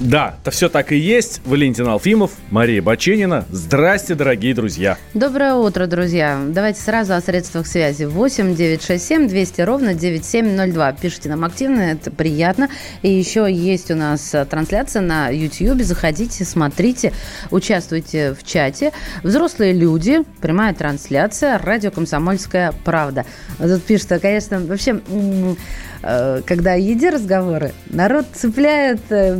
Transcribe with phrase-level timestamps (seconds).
[0.00, 1.40] Да, это все так и есть.
[1.44, 3.44] Валентин Алфимов, Мария Баченина.
[3.50, 4.96] Здрасте, дорогие друзья.
[5.12, 6.40] Доброе утро, друзья.
[6.48, 8.04] Давайте сразу о средствах связи.
[8.04, 10.92] 8 967 200 ровно 9702.
[10.92, 12.68] Пишите нам активно, это приятно.
[13.02, 15.82] И еще есть у нас э, трансляция на YouTube.
[15.82, 17.12] Заходите, смотрите,
[17.50, 18.92] участвуйте в чате.
[19.24, 23.24] Взрослые люди, прямая трансляция, радио «Комсомольская правда».
[23.58, 25.00] Тут пишут, конечно, вообще
[26.02, 29.36] э, когда о еде разговоры, народ цепляет э,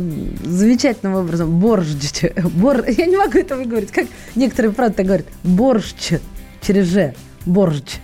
[0.49, 1.87] замечательным образом борщ.
[2.55, 5.27] Бор, я не могу это выговорить, как некоторые, правда, так говорят.
[5.43, 5.93] Борщ
[6.61, 7.13] через «ж».
[7.45, 7.99] Борщ.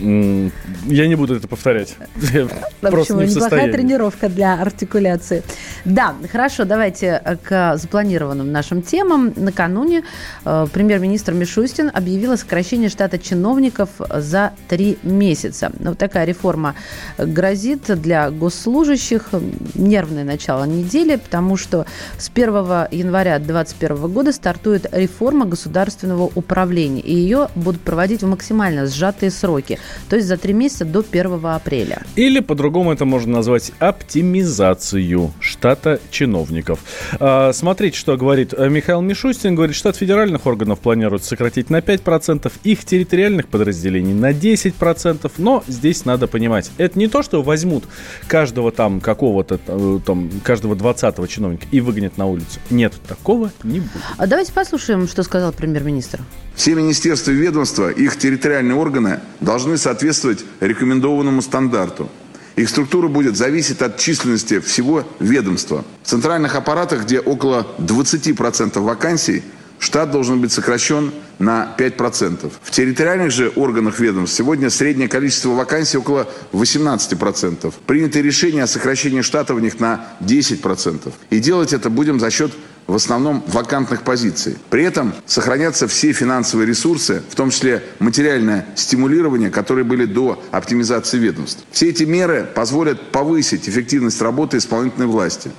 [0.00, 1.96] Я не буду это повторять.
[2.82, 5.42] Да, Просто не в Неплохая тренировка для артикуляции.
[5.84, 9.34] Да, хорошо, давайте к запланированным нашим темам.
[9.36, 10.02] Накануне
[10.44, 15.70] э, премьер-министр Мишустин объявил о сокращении штата чиновников за три месяца.
[15.78, 16.74] Вот такая реформа
[17.18, 19.28] грозит для госслужащих.
[19.74, 21.84] Нервное начало недели, потому что
[22.16, 22.46] с 1
[22.90, 27.02] января 2021 года стартует реформа государственного управления.
[27.02, 31.44] И ее будут проводить в максимально сжатые сроки то есть за три месяца до 1
[31.44, 32.02] апреля.
[32.16, 36.80] Или по-другому это можно назвать оптимизацию штата чиновников.
[37.18, 39.54] А, смотрите, что говорит э, Михаил Мишустин.
[39.54, 45.30] Говорит, штат федеральных органов планируют сократить на 5%, их территориальных подразделений на 10%.
[45.38, 47.84] Но здесь надо понимать, это не то, что возьмут
[48.26, 52.60] каждого там какого-то, э, там, каждого 20-го чиновника и выгонят на улицу.
[52.70, 53.92] Нет, такого не будет.
[54.16, 56.20] А давайте послушаем, что сказал премьер-министр.
[56.54, 62.10] Все министерства и ведомства, их территориальные органы должны соответствовать рекомендованному стандарту.
[62.56, 65.84] Их структура будет зависеть от численности всего ведомства.
[66.02, 69.42] В центральных аппаратах, где около 20% вакансий,
[69.78, 72.52] штат должен быть сокращен на 5%.
[72.62, 77.72] В территориальных же органах ведомств сегодня среднее количество вакансий около 18%.
[77.86, 81.12] Принято решение о сокращении штата в них на 10%.
[81.30, 82.52] И делать это будем за счет
[82.90, 84.56] в основном вакантных позиций.
[84.68, 91.18] При этом сохранятся все финансовые ресурсы, в том числе материальное стимулирование, которые были до оптимизации
[91.18, 91.64] ведомств.
[91.70, 95.50] Все эти меры позволят повысить эффективность работы исполнительной власти.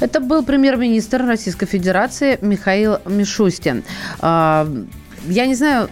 [0.00, 3.84] Это был премьер-министр Российской Федерации Михаил Мишустин.
[5.28, 5.88] Я не знаю,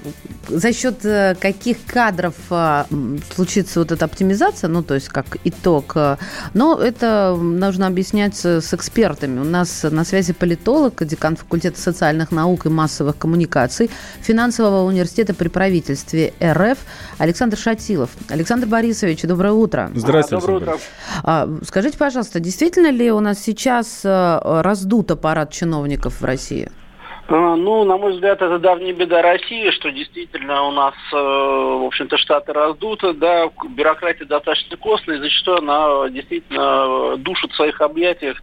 [0.48, 2.86] за счет э, каких кадров а,
[3.34, 5.92] случится вот эта оптимизация, ну, то есть как итог.
[5.94, 6.16] Э,
[6.54, 9.38] но это нужно объяснять с экспертами.
[9.38, 13.90] У нас на связи политолог, декан факультета социальных наук и массовых коммуникаций
[14.20, 16.78] финансового университета при правительстве РФ
[17.18, 18.10] Александр Шатилов.
[18.28, 19.90] Александр Борисович, доброе утро.
[19.94, 20.46] Здравствуйте.
[20.46, 20.78] Доброе утро.
[21.22, 26.70] А, скажите, пожалуйста, действительно ли у нас сейчас э, раздут аппарат чиновников в России?
[27.32, 31.86] А, ну, на мой взгляд, это давняя беда России, что действительно у нас, э, в
[31.86, 38.36] общем-то, штаты раздуты, да, бюрократия достаточно костная, и зачастую она действительно душит в своих объятиях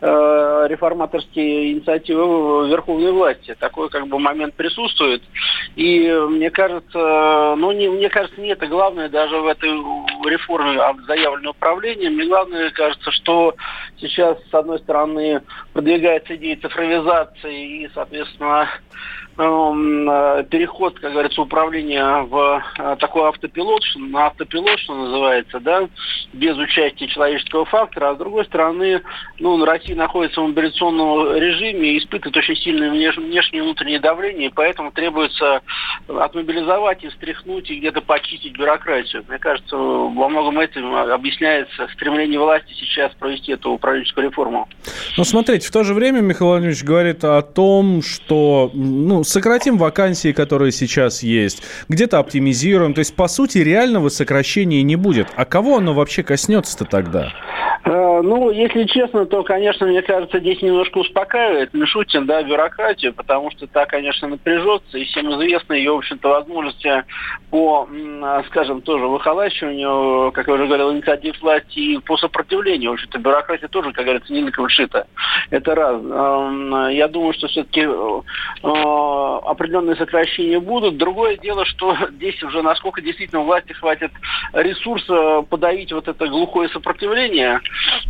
[0.00, 3.54] э, реформаторские инициативы верховной власти.
[3.60, 5.22] Такой как бы момент присутствует.
[5.76, 9.70] И мне кажется, ну, не, мне кажется, не это главное даже в этой
[10.28, 12.10] реформе заявленного управления.
[12.10, 13.54] Мне главное кажется, что
[14.00, 15.42] сейчас, с одной стороны,
[15.72, 18.68] продвигается идея цифровизации и, соответственно, собственно,
[19.38, 25.88] Эм, э, переход, как говорится, управления в э, такой автопилот, на автопилот, что называется, да,
[26.34, 29.00] без участия человеческого фактора, а с другой стороны,
[29.38, 34.52] ну, Россия находится в мобилизационном режиме и испытывает очень сильное внешнее и внутреннее давление, и
[34.52, 35.62] поэтому требуется
[36.08, 39.24] отмобилизовать и встряхнуть и где-то почистить бюрократию.
[39.28, 44.68] Мне кажется, во многом этим объясняется стремление власти сейчас провести эту управленческую реформу.
[45.16, 50.32] Ну, смотрите, в то же время Михаил Владимирович говорит о том, что, ну, сократим вакансии,
[50.32, 52.94] которые сейчас есть, где-то оптимизируем.
[52.94, 55.28] То есть, по сути, реального сокращения не будет.
[55.36, 57.32] А кого оно вообще коснется-то тогда?
[57.84, 63.50] Э, ну, если честно, то, конечно, мне кажется, здесь немножко успокаивает Мишутин, да, бюрократию, потому
[63.50, 67.04] что та, конечно, напряжется, и всем известно ее, в общем-то, возможности
[67.50, 67.88] по,
[68.46, 72.90] скажем, тоже выхолащиванию, как я уже говорил, инициатив власти и по сопротивлению.
[72.90, 75.06] В общем-то, бюрократия тоже, как говорится, не на шита.
[75.50, 76.00] Это раз.
[76.02, 78.01] Эм, я думаю, что все-таки э,
[78.62, 80.96] определенные сокращения будут.
[80.96, 84.12] Другое дело, что здесь уже насколько действительно власти хватит
[84.52, 87.60] ресурса подавить вот это глухое сопротивление,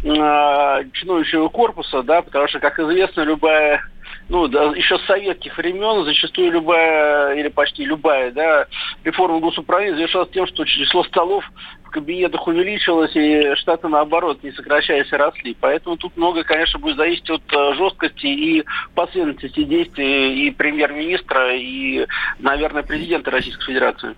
[0.04, 3.82] Э, чиновничьего корпуса, да, потому что, как известно, любая
[4.28, 8.66] ну, да, еще с советских времен зачастую любая, или почти любая, да,
[9.04, 11.44] реформа госуправления завершалась тем, что число столов
[11.84, 15.56] в кабинетах увеличилось, и штаты, наоборот, не сокращаясь, росли.
[15.60, 18.64] Поэтому тут много, конечно, будет зависеть от э, жесткости и
[18.94, 22.06] последовательности действий и премьер-министра, и,
[22.38, 24.14] наверное, президента Российской Федерации.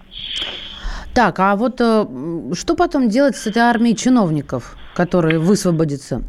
[1.15, 2.07] Так, а вот э,
[2.55, 6.23] что потом делать с этой армией чиновников, которые высвободятся?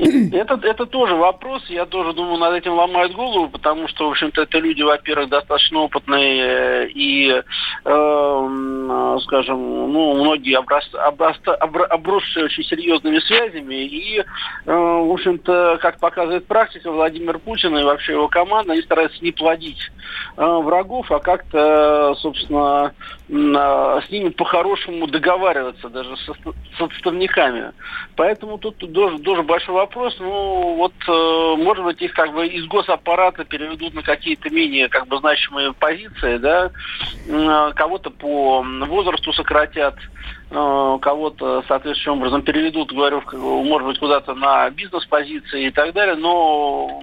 [0.00, 1.62] Это, это тоже вопрос.
[1.68, 5.80] Я тоже думаю, над этим ломают голову, потому что, в общем-то, это люди, во-первых, достаточно
[5.80, 7.42] опытные э, и,
[7.84, 13.74] э, скажем, ну, многие образ, образ, обросшие очень серьезными связями.
[13.74, 14.24] И, э,
[14.64, 19.90] в общем-то, как показывает практика, Владимир Путин и вообще его команда, они стараются не плодить
[20.36, 22.94] э, врагов, а как-то, собственно,
[23.28, 27.72] э, с ними по-хорошему договариваться, даже со, с отставниками.
[28.16, 29.89] Поэтому тут тоже большой вопрос.
[29.94, 35.08] Ну, вот, э, может быть, их как бы из госаппарата переведут на какие-то менее как
[35.08, 36.70] бы значимые позиции, да,
[37.26, 39.96] э, кого-то по возрасту сократят,
[40.50, 47.02] э, кого-то соответствующим образом переведут, говорю, может быть, куда-то на бизнес-позиции и так далее, но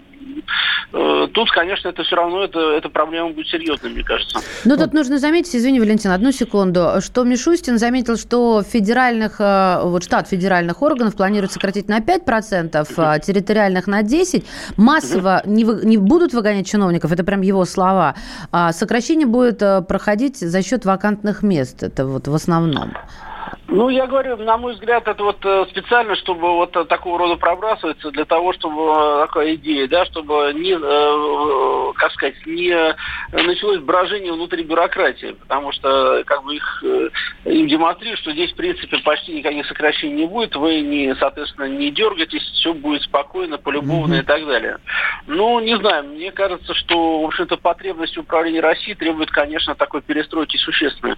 [0.93, 4.39] Э, тут, конечно, это все равно, это, эта проблема будет серьезной, мне кажется.
[4.63, 10.03] Ну, тут нужно заметить, извини, Валентин, одну секунду, что Мишустин заметил, что федеральных, э, вот
[10.03, 14.45] штат федеральных органов планирует сократить на 5%, а территориальных на 10%.
[14.77, 18.15] Массово не, вы, не будут выгонять чиновников, это прям его слова.
[18.51, 22.93] А сокращение будет э, проходить за счет вакантных мест, это вот в основном.
[23.69, 27.35] Ну, я говорю, на мой взгляд, это вот э, специально, чтобы вот э, такого рода
[27.35, 30.77] пробрасываться, для того, чтобы э, такая идея, да, чтобы не,
[31.93, 32.95] как сказать, не
[33.33, 36.83] началось брожение внутри бюрократии, потому что как бы их
[37.43, 41.91] им демонстрируют, что здесь, в принципе, почти никаких сокращений не будет, вы, не, соответственно, не
[41.91, 44.21] дергаетесь, все будет спокойно, полюбовно mm-hmm.
[44.21, 44.77] и так далее.
[45.27, 50.55] Ну, не знаю, мне кажется, что, в общем-то, потребность управления России требует, конечно, такой перестройки
[50.55, 51.15] существенной.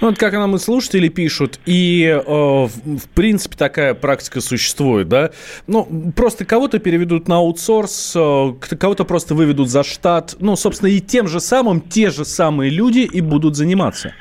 [0.00, 5.30] Ну, вот как нам и слушатели пишут, и, э, в принципе, такая практика существует, да.
[5.66, 10.36] Ну, просто кого-то переведут на аутсорс, э, кого-то просто выведут за штат.
[10.40, 14.14] Ну, собственно, и тем же самым те же самые люди и будут заниматься.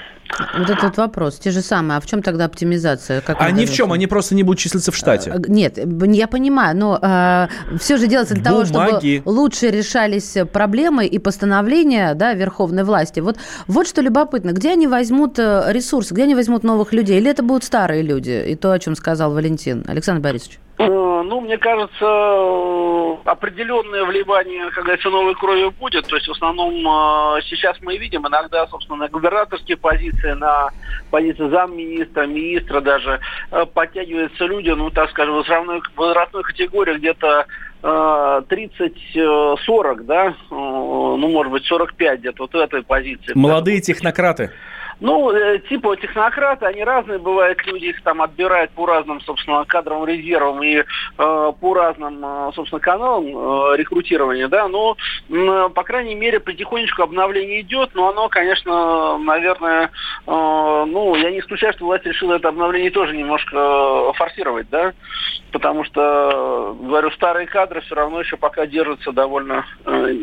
[0.57, 1.97] Вот этот вопрос, те же самые.
[1.97, 3.21] А в чем тогда оптимизация?
[3.21, 3.91] Как они в чем?
[3.91, 5.31] Они просто не будут числиться в штате.
[5.31, 7.47] Э, нет, я понимаю, но э,
[7.77, 8.71] все же делается для Бумаги.
[8.71, 13.19] того, чтобы лучше решались проблемы и постановления да, верховной власти.
[13.19, 13.37] Вот,
[13.67, 14.51] вот что любопытно.
[14.51, 17.17] Где они возьмут э, ресурсы, где они возьмут новых людей?
[17.17, 18.45] Или это будут старые люди?
[18.47, 19.83] И то, о чем сказал Валентин.
[19.87, 20.59] Александр Борисович.
[20.79, 22.05] Э, ну, мне кажется,
[23.29, 26.07] определенное вливание, когда говорится, новой крови будет.
[26.07, 30.69] То есть, в основном, э, сейчас мы видим иногда, собственно, на губернаторские позиции, на
[31.11, 33.19] позиции замминистра, министра даже,
[33.51, 37.45] э, подтягиваются люди, ну, так скажем, возрастной, возрастной категории где-то
[37.81, 43.31] 30-40, да, ну, может быть, 45 где-то вот этой позиции.
[43.35, 44.51] Молодые технократы.
[44.99, 50.05] Ну, э, типа технократы, они разные бывают, люди их там отбирают по разным, собственно, кадровым
[50.05, 50.83] резервам и э,
[51.17, 54.97] по разным, э, собственно, каналам э, рекрутирования, да, но,
[55.29, 59.89] э, по крайней мере, потихонечку обновление идет, но оно, конечно, наверное, э,
[60.27, 64.91] ну, я не исключаю, что власть решила это обновление тоже немножко э, форсировать, да,
[65.53, 70.13] потому что, говорю, старые кадры все равно еще пока держатся довольно, э,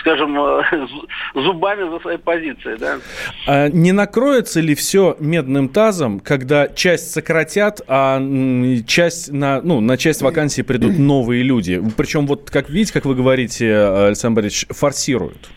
[0.00, 0.62] скажем, э,
[1.34, 2.96] зубами за свои позиции, да.
[3.46, 8.20] А не накроется накроется ли все медным тазом, когда часть сократят, а
[8.86, 11.82] часть на, ну, на часть вакансий придут новые люди?
[11.96, 15.50] Причем, вот как видите, как вы говорите, Александр Борисович, форсируют.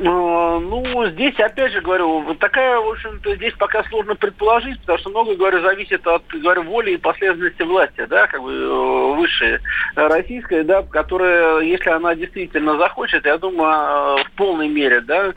[0.00, 5.10] А, ну, здесь, опять же, говорю, такая, в общем-то, здесь пока сложно предположить, потому что
[5.10, 9.58] многое, говорю, зависит от, говорю, воли и последовательности власти, да, как бы э, высшей
[9.96, 15.32] российской, да, которая, если она действительно захочет, я думаю, в полной мере, да,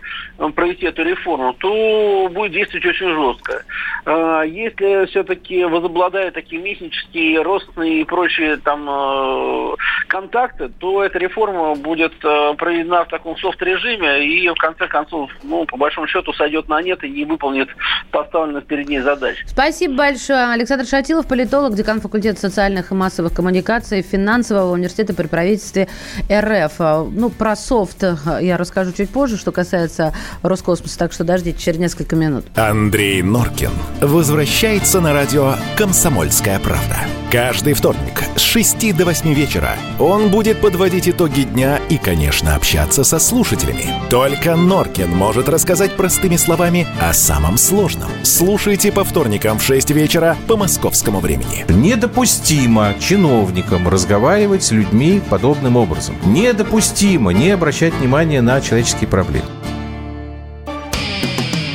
[0.55, 3.63] провести эту реформу, то будет действовать очень жестко.
[4.05, 9.75] А, если все-таки возобладают такие месячные, ростные и прочие там э,
[10.07, 15.65] контакты, то эта реформа будет э, проведена в таком софт-режиме и в конце концов, ну,
[15.65, 17.69] по большому счету, сойдет на нет и не выполнит
[18.11, 19.37] поставленных перед ней задач.
[19.47, 20.51] Спасибо большое.
[20.51, 25.87] Александр Шатилов, политолог, декан факультета социальных и массовых коммуникаций финансового университета при правительстве
[26.31, 26.79] РФ.
[27.11, 28.03] Ну, про софт
[28.41, 32.45] я расскажу чуть позже, что касается Роскосмоса, так что дождите через несколько минут.
[32.55, 33.71] Андрей Норкин
[34.01, 36.97] возвращается на радио «Комсомольская правда».
[37.31, 43.05] Каждый вторник с 6 до 8 вечера он будет подводить итоги дня и, конечно, общаться
[43.05, 43.85] со слушателями.
[44.09, 48.09] Только Норкин может рассказать простыми словами о самом сложном.
[48.23, 51.65] Слушайте по вторникам в 6 вечера по московскому времени.
[51.69, 56.15] Недопустимо чиновникам разговаривать с людьми подобным образом.
[56.25, 59.47] Недопустимо не обращать внимания на человеческие проблемы.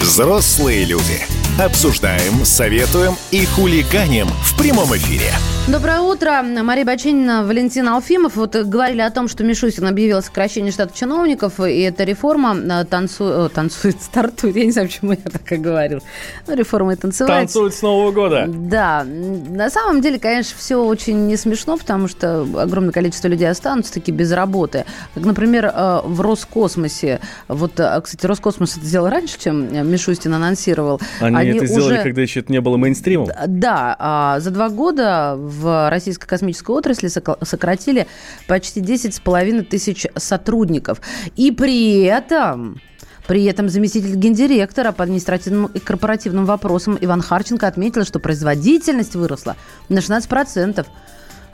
[0.01, 1.27] Взрослые люди.
[1.61, 5.33] Обсуждаем, советуем и хулиганим в прямом эфире.
[5.69, 6.43] Доброе утро.
[6.45, 8.37] Мария Бачинина, Валентин Алфимов.
[8.37, 13.51] Вот говорили о том, что Мишустин объявил сокращение штата чиновников, и эта реформа э, танцу...
[13.53, 14.55] танцует, стартует.
[14.55, 16.03] Я не знаю, почему я так и говорил.
[16.47, 17.31] Ну, реформа и танцевать.
[17.31, 18.45] Танцует с Нового года.
[18.47, 19.05] Да.
[19.05, 24.13] На самом деле, конечно, все очень не смешно, потому что огромное количество людей останутся таки
[24.13, 24.85] без работы.
[25.15, 27.19] Как, например, э, в Роскосмосе.
[27.49, 31.01] Вот, э, кстати, Роскосмос это сделал раньше, чем Мишустин анонсировал.
[31.19, 32.03] Они, Они это сделали, уже...
[32.05, 33.29] когда еще это не было мейнстримом?
[33.49, 33.97] Да.
[33.99, 38.07] А за два года в российской космической отрасли сократили
[38.47, 41.01] почти 10,5 тысяч сотрудников.
[41.37, 42.81] И при этом...
[43.27, 49.57] При этом заместитель гендиректора по административным и корпоративным вопросам Иван Харченко отметил, что производительность выросла
[49.89, 50.87] на 16%.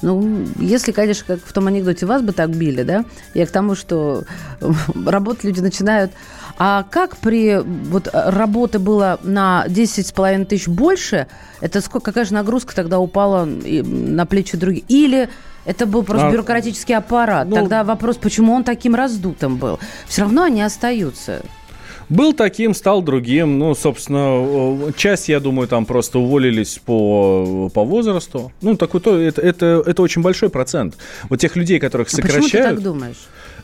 [0.03, 3.05] Ну, если, конечно, как в том анекдоте, вас бы так били, да,
[3.35, 4.25] я к тому, что
[5.07, 6.13] работать люди начинают
[6.65, 11.27] а как при вот работы было на 10,5 тысяч больше,
[11.61, 14.85] это сколько, какая же нагрузка тогда упала на плечи других?
[14.87, 15.29] Или
[15.65, 17.49] это был просто а, бюрократический аппарат.
[17.49, 19.81] Ну, Тогда вопрос, почему он таким раздутым был.
[20.07, 21.43] Все равно они остаются.
[22.09, 23.59] Был таким, стал другим.
[23.59, 28.53] Ну, собственно, часть, я думаю, там просто уволились по, по возрасту.
[28.61, 30.95] Ну, такой то, это, это, это очень большой процент.
[31.29, 32.45] Вот тех людей, которых а сокращают.
[32.45, 33.17] Почему ты так думаешь?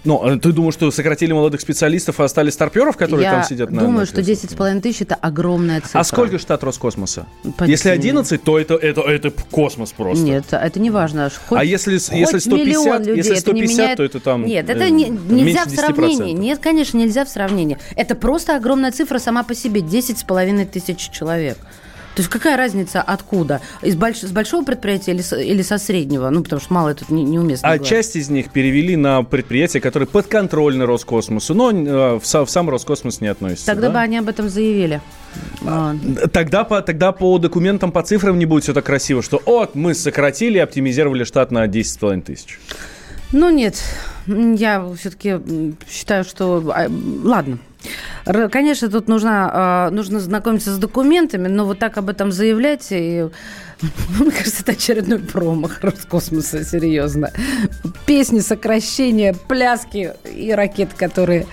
[0.05, 3.71] Ну, а ты думаешь, что сократили молодых специалистов, а остались старперов, которые Я там сидят
[3.71, 3.81] на...
[3.81, 6.01] думаю, на что 10,5 тысяч– это огромная цифра.
[6.01, 7.27] А сколько штат Роскосмоса?
[7.57, 10.25] Почти если 11, то это, это, это космос просто.
[10.25, 11.31] Нет, это не важно.
[11.49, 13.97] Хоть, а если, если 150, людей, если 150 не меняет...
[13.97, 16.33] то это там Нет, это не, нельзя в сравнении.
[16.33, 17.79] Нет, конечно, нельзя в сравнении.
[17.97, 19.81] Это просто огромная цифра сама по себе.
[19.81, 21.59] 10,5 тысяч человек.
[22.19, 23.61] То есть какая разница откуда?
[23.81, 24.23] Из больш...
[24.23, 25.41] С большого предприятия или, с...
[25.41, 26.29] или со среднего?
[26.31, 27.69] Ну, потому что мало тут не, неуместно.
[27.69, 27.87] А говорить.
[27.87, 33.21] часть из них перевели на предприятия, которые подконтрольны Роскосмосу, но э, в, в сам Роскосмос
[33.21, 33.67] не относятся.
[33.67, 33.93] Тогда да?
[33.93, 35.01] бы они об этом заявили.
[35.65, 35.95] А,
[36.33, 39.95] тогда, по, тогда по документам, по цифрам не будет все так красиво, что вот мы
[39.95, 42.59] сократили, оптимизировали штат на 10,5 тысяч.
[43.31, 43.81] Ну нет,
[44.27, 45.39] я все-таки
[45.89, 46.69] считаю, что...
[46.75, 46.89] А,
[47.23, 47.61] ладно,
[48.25, 53.29] Конечно, тут нужно, а, нужно знакомиться с документами, но вот так об этом заявлять, и,
[54.21, 57.31] мне кажется, это очередной промах Роскосмоса, серьезно.
[58.07, 61.47] Песни, сокращения, пляски и ракеты, которые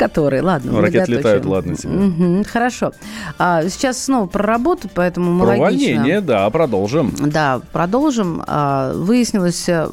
[0.00, 0.72] Которые, ладно.
[0.72, 1.92] Ну, ракеты летают, ладно тебе.
[1.92, 2.92] Угу, хорошо.
[3.38, 7.14] А, сейчас снова про работу, поэтому мы Про увольнение, да, продолжим.
[7.18, 8.42] Да, продолжим.
[8.46, 9.88] А, выяснилось э,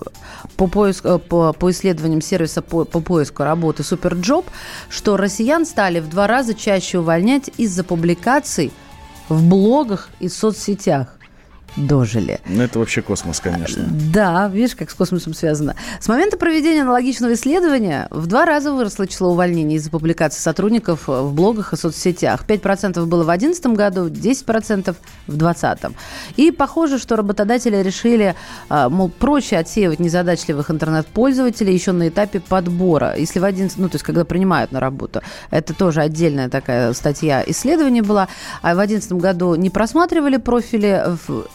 [0.55, 4.45] по, поиску, э, по, по исследованиям сервиса по, по поиску работы SuperJob,
[4.87, 8.71] что россиян стали в два раза чаще увольнять из-за публикаций
[9.27, 11.17] в блогах и соцсетях
[11.75, 12.39] дожили.
[12.47, 13.83] Ну, это вообще космос, конечно.
[13.87, 15.75] Да, видишь, как с космосом связано.
[15.99, 21.33] С момента проведения аналогичного исследования в два раза выросло число увольнений из-за публикации сотрудников в
[21.33, 22.45] блогах и соцсетях.
[22.47, 24.95] 5% было в 2011 году, 10%
[25.27, 25.95] в 2020.
[26.37, 28.35] И похоже, что работодатели решили,
[28.69, 33.15] а, мол, проще отсеивать незадачливых интернет-пользователей еще на этапе подбора.
[33.17, 35.21] Если в 11, ну, то есть, когда принимают на работу.
[35.51, 38.27] Это тоже отдельная такая статья исследования была.
[38.61, 41.03] А в 2011 году не просматривали профили,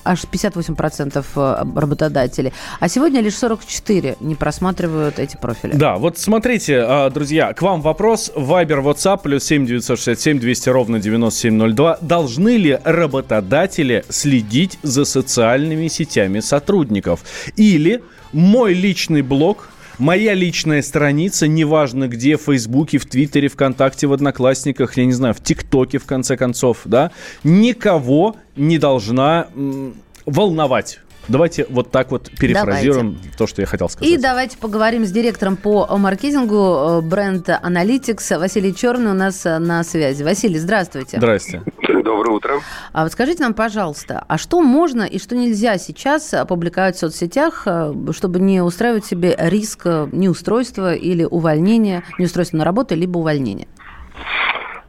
[0.04, 2.52] аж 58% э, работодателей.
[2.80, 5.72] А сегодня лишь 44 не просматривают эти профили.
[5.74, 8.32] Да, вот смотрите, а, друзья, к вам вопрос.
[8.34, 11.98] Вайбер, WhatsApp, плюс 7 967 200 ровно 9702.
[12.00, 17.20] Должны ли работодатели следить за социальными сетями сотрудников?
[17.56, 19.68] Или мой личный блог
[20.02, 25.32] моя личная страница, неважно где, в Фейсбуке, в Твиттере, ВКонтакте, в Одноклассниках, я не знаю,
[25.32, 27.12] в ТикТоке, в конце концов, да,
[27.44, 29.94] никого не должна м,
[30.26, 30.98] волновать.
[31.28, 33.38] Давайте вот так вот перефразируем давайте.
[33.38, 34.12] то, что я хотел сказать.
[34.12, 39.58] И давайте поговорим с директором по маркетингу э, бренд Analytics Василий Черный у нас э,
[39.58, 40.24] на связи.
[40.24, 41.18] Василий, здравствуйте.
[41.18, 41.62] Здрасте.
[42.12, 42.60] Доброе утро.
[42.92, 47.62] А вот скажите нам, пожалуйста, а что можно и что нельзя сейчас публиковать в соцсетях,
[47.64, 53.66] э, чтобы не устраивать себе риск неустройства или увольнения, неустройства на работу, либо увольнения?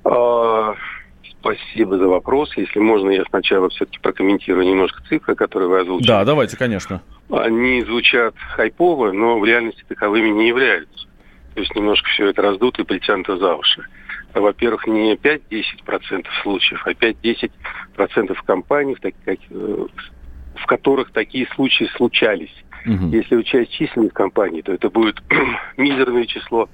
[0.04, 0.76] А,
[1.40, 2.52] спасибо за вопрос.
[2.58, 6.08] Если можно, я сначала все-таки прокомментирую немножко цифры, которые вы озвучили.
[6.08, 7.02] Да, давайте, конечно.
[7.32, 11.08] Они звучат хайпово, но в реальности таковыми не являются.
[11.54, 13.86] То есть немножко все это раздуто и притянуто за уши
[14.42, 19.36] во-первых, не 5-10% случаев, а 5-10% компаний, в, э,
[20.56, 22.54] в которых такие случаи случались.
[22.86, 23.08] Угу.
[23.08, 25.22] Если учесть численность компаний, то это будет
[25.78, 26.70] мизерное число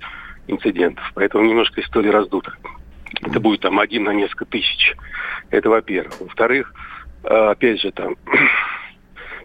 [0.47, 1.03] инцидентов.
[1.13, 2.53] Поэтому немножко история раздута.
[3.21, 4.95] Это будет там один на несколько тысяч.
[5.49, 6.19] Это во-первых.
[6.19, 6.73] Во-вторых,
[7.23, 8.15] а, опять же, там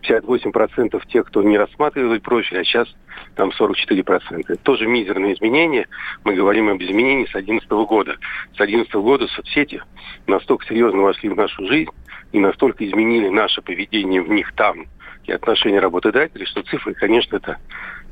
[0.08, 2.88] 58% тех, кто не рассматривает профиль, а сейчас
[3.36, 4.44] там 44%.
[4.46, 5.88] Это тоже мизерные изменения.
[6.24, 8.16] Мы говорим об изменении с 2011 года.
[8.52, 9.82] С 2011 года соцсети
[10.26, 11.90] настолько серьезно вошли в нашу жизнь
[12.32, 14.86] и настолько изменили наше поведение в них там
[15.24, 17.58] и отношения работодателей, что цифры, конечно, это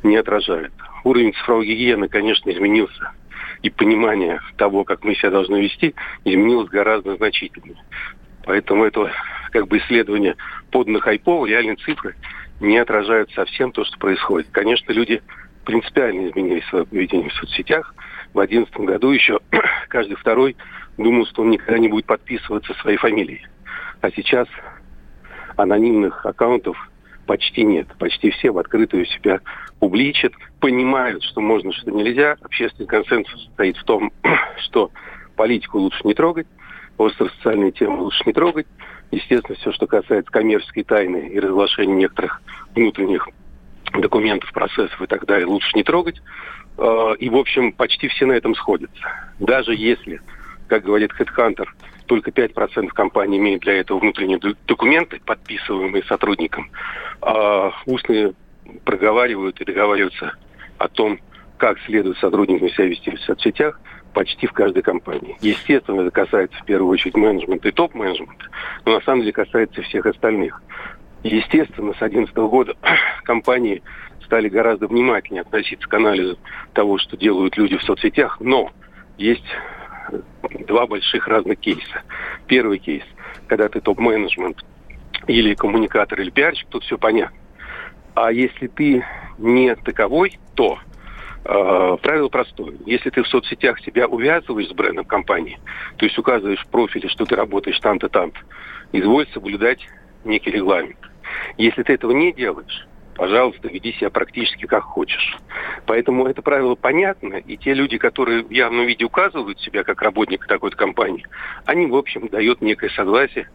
[0.02, 0.72] не отражают.
[1.04, 3.12] Уровень цифровой гигиены, конечно, изменился.
[3.62, 5.94] И понимание того, как мы себя должны вести,
[6.24, 7.76] изменилось гораздо значительнее.
[8.44, 9.10] Поэтому это
[9.52, 10.36] как бы исследование
[10.70, 12.16] поданных хайпов, реальные цифры
[12.60, 14.48] не отражают совсем то, что происходит.
[14.50, 15.22] Конечно, люди
[15.64, 17.94] принципиально изменили свое поведение в соцсетях.
[18.30, 19.40] В 2011 году еще
[19.88, 20.56] каждый второй
[20.96, 23.46] думал, что он никогда не будет подписываться своей фамилией.
[24.00, 24.48] А сейчас
[25.56, 26.76] анонимных аккаунтов
[27.26, 27.88] почти нет.
[27.98, 29.40] Почти все в открытую себя
[29.78, 32.36] публичат, понимают, что можно, что нельзя.
[32.42, 34.12] Общественный консенсус стоит в том,
[34.64, 34.90] что
[35.36, 36.46] политику лучше не трогать,
[36.98, 38.66] остро-социальные темы лучше не трогать.
[39.12, 42.40] Естественно, все, что касается коммерческой тайны и разглашения некоторых
[42.74, 43.28] внутренних
[43.92, 46.20] документов, процессов и так далее, лучше не трогать.
[46.78, 49.04] А, и, в общем, почти все на этом сходятся.
[49.38, 50.22] Даже если,
[50.66, 51.66] как говорит HeadHunter,
[52.06, 56.70] только 5% компаний имеют для этого внутренние документы, подписываемые сотрудником,
[57.20, 58.32] а устные
[58.86, 60.32] проговаривают и договариваются
[60.78, 61.20] о том,
[61.58, 63.78] как следует сотрудникам себя вести в соцсетях–
[64.12, 65.36] почти в каждой компании.
[65.40, 68.46] Естественно, это касается в первую очередь менеджмента и топ-менеджмента,
[68.84, 70.62] но на самом деле касается всех остальных.
[71.22, 72.74] Естественно, с 2011 года
[73.24, 73.82] компании
[74.24, 76.38] стали гораздо внимательнее относиться к анализу
[76.72, 78.70] того, что делают люди в соцсетях, но
[79.18, 79.44] есть
[80.66, 82.02] два больших разных кейса.
[82.46, 83.04] Первый кейс,
[83.46, 84.64] когда ты топ-менеджмент
[85.26, 87.36] или коммуникатор, или пиарщик, тут все понятно.
[88.14, 89.04] А если ты
[89.38, 90.78] не таковой, то
[91.42, 92.74] правило простое.
[92.86, 95.58] Если ты в соцсетях себя увязываешь с брендом компании,
[95.96, 98.38] то есть указываешь в профиле, что ты работаешь там-то, там-то,
[98.92, 99.86] изволь соблюдать
[100.24, 100.98] некий регламент.
[101.56, 105.36] Если ты этого не делаешь, пожалуйста, веди себя практически как хочешь.
[105.86, 110.46] Поэтому это правило понятно, и те люди, которые в явном виде указывают себя как работник
[110.46, 111.26] такой-то компании,
[111.66, 113.48] они, в общем, дают некое согласие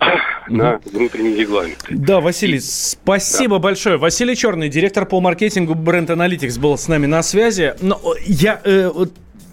[0.48, 1.86] на внутренние регламенты.
[1.90, 2.60] Да, Василий, и...
[2.60, 3.62] спасибо да.
[3.62, 3.96] большое.
[3.96, 7.74] Василий Черный, директор по маркетингу Brand Analytics, был с нами на связи.
[7.80, 8.60] Но я...
[8.64, 8.90] Э,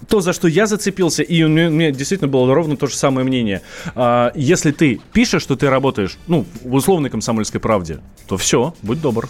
[0.08, 2.96] то, за что я зацепился, и у меня, у меня действительно было ровно то же
[2.96, 3.62] самое мнение.
[3.94, 9.02] А, если ты пишешь, что ты работаешь, ну, в условной комсомольской правде, то все, будь
[9.02, 9.28] добр.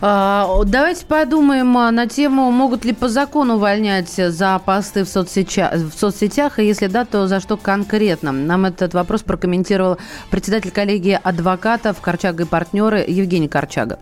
[0.00, 5.72] А, давайте подумаем а, на тему, могут ли по закону увольнять за посты в, соцсетя...
[5.72, 8.30] в соцсетях, и если да, то за что конкретно?
[8.30, 9.96] Нам этот вопрос прокомментировал
[10.30, 13.98] председатель коллегии адвокатов Корчага и партнеры Евгений Корчага.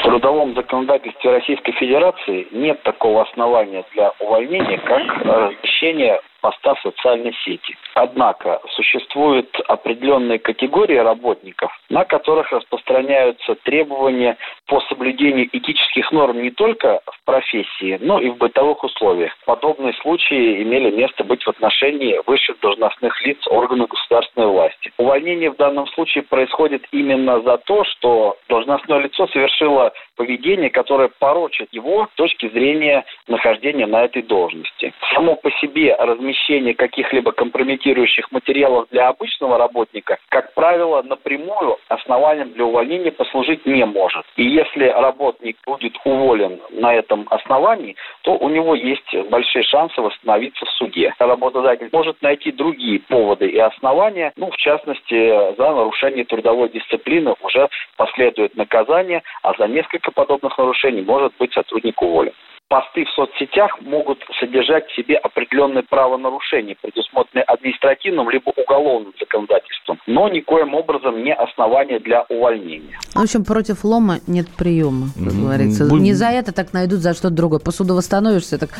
[0.00, 7.34] В трудовом законодательстве Российской Федерации нет такого основания для увольнения, как размещение поста в социальной
[7.44, 7.76] сети.
[7.94, 14.36] Однако существуют определенные категории работников, на которых распространяются требования
[14.66, 19.36] по соблюдению этических норм не только в профессии, но и в бытовых условиях.
[19.44, 24.92] Подобные случаи имели место быть в отношении высших должностных лиц органов государственной власти.
[24.98, 31.68] Увольнение в данном случае происходит именно за то, что должностное лицо совершило поведение, которое порочит
[31.72, 34.92] его с точки зрения нахождения на этой должности.
[35.14, 42.64] Само по себе размещение каких-либо компрометирующих материалов для обычного работника, как правило, напрямую основанием для
[42.64, 44.24] увольнения послужить не может.
[44.36, 50.64] И если работник будет уволен на этом основании, то у него есть большие шансы восстановиться
[50.64, 51.14] в суде.
[51.18, 57.68] Работодатель может найти другие поводы и основания, ну, в частности, за нарушение трудовой дисциплины уже
[57.96, 62.32] последует наказание, а за несколько подобных нарушений может быть сотрудник уволен
[62.70, 70.28] посты в соцсетях могут содержать в себе определенные правонарушения, предусмотренные административным либо уголовным законодательством, но
[70.28, 72.96] никоим образом не основания для увольнения.
[73.12, 75.88] В общем, против лома нет приема, как говорится.
[75.90, 76.00] Будь...
[76.00, 77.58] Не за это так найдут, за что другое.
[77.58, 78.70] Посуду восстановишься, так,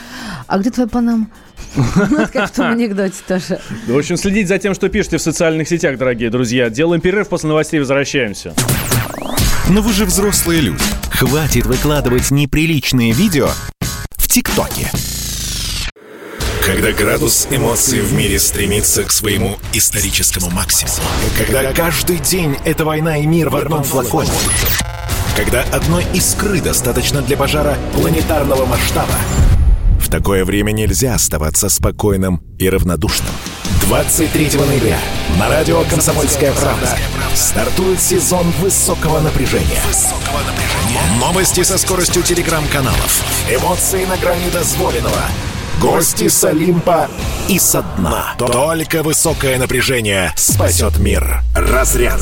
[0.46, 1.26] а где твой панам?
[1.74, 3.60] Ну, как в том анекдоте тоже.
[3.86, 6.70] В общем, следить за тем, что пишете в социальных сетях, дорогие друзья.
[6.70, 8.54] Делаем перерыв, после новостей возвращаемся.
[9.68, 10.82] Но вы же взрослые люди.
[11.12, 13.50] Хватит выкладывать неприличные видео
[14.30, 14.88] ТикТоке.
[16.64, 21.02] Когда градус эмоций в мире стремится к своему историческому максимуму.
[21.36, 24.30] Когда каждый день это война и мир в одном флаконе.
[25.36, 29.14] Когда одной искры достаточно для пожара планетарного масштаба.
[30.10, 33.32] Такое время нельзя оставаться спокойным и равнодушным–
[33.90, 34.98] 23 ноября
[35.38, 36.96] на радио «Комсомольская правда»
[37.34, 39.82] стартует сезон высокого напряжения.
[41.18, 45.22] Новости со скоростью телеграм-каналов, эмоции на грани дозволенного,
[45.80, 47.08] гости с Олимпа
[47.48, 48.34] и со дна.
[48.38, 51.42] Только высокое напряжение спасет мир.
[51.56, 52.20] Разряд.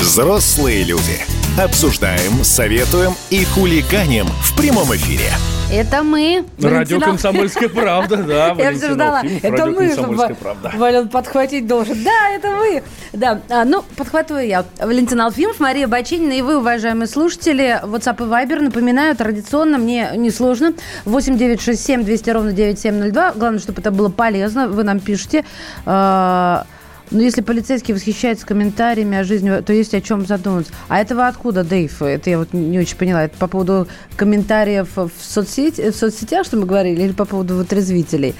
[0.00, 1.20] Взрослые люди.
[1.58, 5.30] Обсуждаем, советуем и хулиганим в прямом эфире.
[5.72, 6.44] Это мы.
[6.60, 8.54] Радио «Комсомольская правда», да.
[8.58, 9.22] Я все ждала.
[9.42, 10.36] Это мы, чтобы
[10.74, 12.04] Вален подхватить должен.
[12.04, 12.82] Да, это вы.
[13.14, 14.66] Да, а, ну, подхватываю я.
[14.78, 17.80] Валентин Алфимов, Мария Бачинина и вы, уважаемые слушатели.
[17.82, 20.74] WhatsApp и Viber, напоминаю, традиционно, мне несложно.
[21.06, 23.32] 8 9 6 7 200 ровно 9702.
[23.32, 24.68] Главное, чтобы это было полезно.
[24.68, 25.46] Вы нам пишете.
[25.86, 26.66] А,
[27.10, 30.72] но если полицейский восхищается комментариями о жизни, то есть о чем задуматься.
[30.88, 32.02] А этого откуда, Дэйв?
[32.02, 33.24] Это я вот не очень поняла.
[33.24, 38.34] Это по поводу комментариев в, соцсети, в соцсетях, что мы говорили, или по поводу вытрезвителей?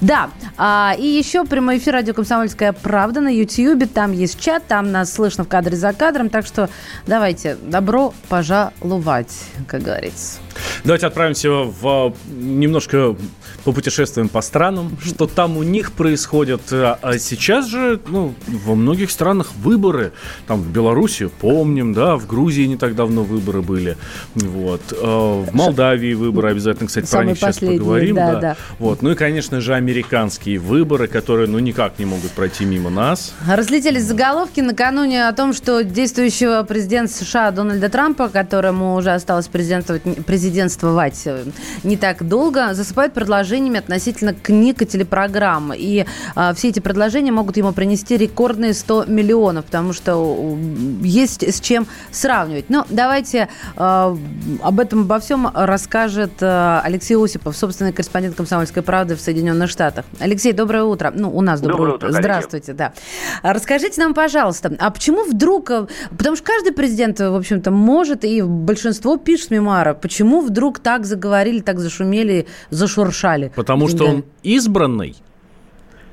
[0.00, 0.30] Да.
[0.56, 3.90] А, и еще прямой эфир радио «Комсомольская правда» на YouTube.
[3.92, 6.30] Там есть чат, там нас слышно в кадре за кадром.
[6.30, 6.68] Так что
[7.06, 9.32] давайте, добро пожаловать,
[9.66, 10.38] как говорится.
[10.84, 13.16] Давайте отправимся в немножко
[13.64, 16.60] попутешествуем по странам, что там у них происходит.
[16.72, 20.12] А, а сейчас же, ну, во многих странах выборы.
[20.46, 23.96] Там в Беларуси, помним, да, в Грузии не так давно выборы были.
[24.34, 24.82] Вот.
[24.92, 28.16] А, в Молдавии выборы обязательно, кстати, про них сейчас поговорим.
[28.16, 28.40] Да, да.
[28.40, 28.56] Да.
[28.78, 29.02] Вот.
[29.02, 33.34] Ну и, конечно же, американские выборы, которые, ну, никак не могут пройти мимо нас.
[33.48, 40.02] Разлетелись заголовки накануне о том, что действующего президента США Дональда Трампа, которому уже осталось президентствовать,
[40.26, 41.44] президентствовать э,
[41.84, 43.14] не так долго, засыпают
[43.54, 45.72] предложениями относительно книг и телепрограмм.
[45.74, 50.58] И а, все эти предложения могут ему принести рекордные 100 миллионов, потому что
[51.02, 52.68] есть с чем сравнивать.
[52.68, 54.16] Но давайте а,
[54.62, 60.04] об этом обо всем расскажет а, Алексей Осипов, собственный корреспондент «Комсомольской правды» в Соединенных Штатах.
[60.18, 61.12] Алексей, доброе утро.
[61.14, 62.08] Ну, у нас доброе, доброе утро.
[62.08, 62.20] утро.
[62.20, 62.92] Здравствуйте, да.
[63.42, 65.70] Расскажите нам, пожалуйста, а почему вдруг...
[66.10, 69.94] Потому что каждый президент, в общем-то, может, и большинство пишет мемуары.
[69.94, 73.43] Почему вдруг так заговорили, так зашумели, зашуршали?
[73.54, 75.16] Потому что он избранный.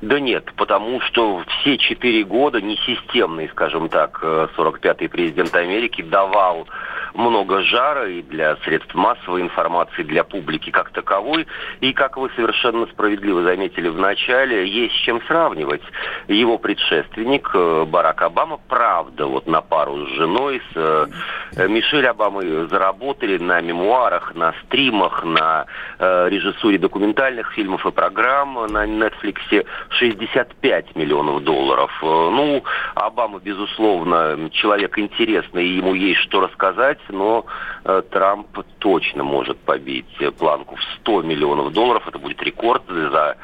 [0.00, 6.66] Да нет, потому что все четыре года несистемный, скажем так, 45-й президент Америки давал
[7.14, 11.46] много жара и для средств массовой информации, для публики как таковой.
[11.80, 15.82] И, как вы совершенно справедливо заметили в начале, есть с чем сравнивать.
[16.28, 20.76] Его предшественник э, Барак Обама, правда, вот на пару с женой, с
[21.56, 25.66] э, Мишель Обамой заработали на мемуарах, на стримах, на
[25.98, 31.90] э, режиссуре документальных фильмов и программ на Netflix 65 миллионов долларов.
[32.02, 32.62] Ну,
[32.94, 37.44] Обама, безусловно, человек интересный, и ему есть что рассказать но
[37.84, 40.06] э, Трамп точно может побить
[40.38, 42.06] планку в 100 миллионов долларов.
[42.06, 43.36] Это будет рекорд за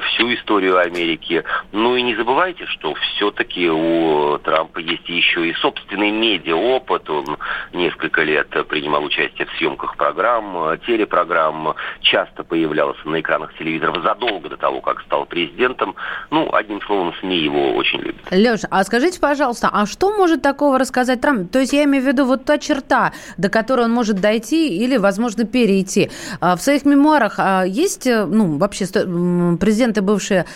[0.00, 1.44] всю историю Америки.
[1.72, 7.08] Ну и не забывайте, что все-таки у Трампа есть еще и собственный медиа-опыт.
[7.10, 7.36] Он
[7.72, 14.56] несколько лет принимал участие в съемках программ, телепрограмм, часто появлялся на экранах телевизоров задолго до
[14.56, 15.94] того, как стал президентом.
[16.30, 18.20] Ну, одним словом, СМИ его очень любят.
[18.30, 21.50] Леша, а скажите, пожалуйста, а что может такого рассказать Трамп?
[21.50, 24.96] То есть я имею в виду вот та черта, до которой он может дойти или,
[24.96, 26.10] возможно, перейти.
[26.40, 30.46] А в своих мемуарах а есть, ну, вообще президент президенты бывшие,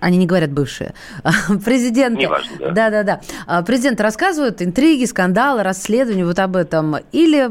[0.00, 0.92] они не говорят бывшие,
[1.64, 2.28] президенты,
[2.60, 7.48] да, да, да, а, президенты рассказывают интриги, скандалы, расследования вот об этом, или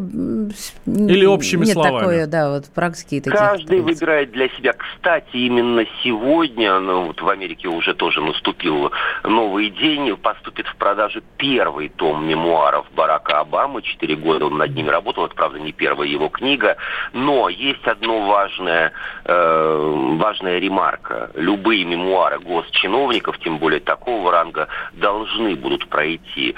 [0.85, 1.99] или общими нет словами.
[1.99, 3.39] такое, да, вот практики таких.
[3.39, 4.73] Каждый выбирает для себя.
[4.73, 8.91] Кстати, именно сегодня, ну, вот в Америке уже тоже наступил
[9.23, 13.81] новый день, поступит в продажу первый том мемуаров Барака Обамы.
[13.81, 16.77] Четыре года он над ними работал, это, правда, не первая его книга,
[17.13, 18.91] но есть одно важное,
[19.25, 21.31] э, важная ремарка ранга.
[21.35, 26.55] Любые мемуары госчиновников, тем более такого ранга, должны будут пройти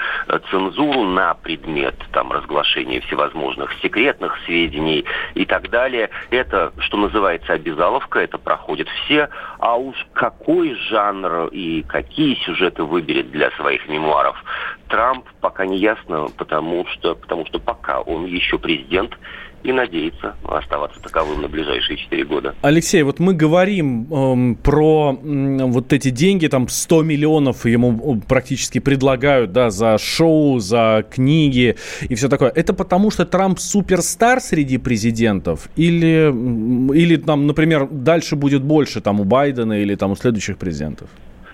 [0.50, 6.10] цензуру на предмет там, разглашения всевозможных секретных сведений и так далее.
[6.30, 9.28] Это, что называется, обязаловка, это проходят все.
[9.58, 14.42] А уж какой жанр и какие сюжеты выберет для своих мемуаров
[14.88, 19.16] Трамп, пока не ясно, потому что, потому что пока он еще президент,
[19.62, 22.54] и надеется оставаться таковым на ближайшие 4 года.
[22.62, 28.78] Алексей, вот мы говорим эм, про эм, вот эти деньги, там 100 миллионов ему практически
[28.78, 32.50] предлагают, да, за шоу, за книги и все такое.
[32.50, 35.68] Это потому, что Трамп суперстар среди президентов?
[35.76, 36.32] Или,
[36.96, 41.08] или там, например, дальше будет больше там у Байдена или там у следующих президентов?